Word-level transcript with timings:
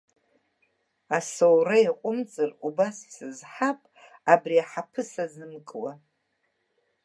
Асоура 1.17 1.77
иаҟәымҵыр, 1.81 2.51
убас 2.67 2.97
исызҳап, 3.07 3.79
абри 4.31 4.57
аҳаԥы 4.63 5.03
сазымкуа. 5.11 5.91